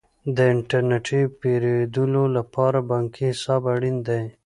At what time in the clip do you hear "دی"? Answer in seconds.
4.07-4.23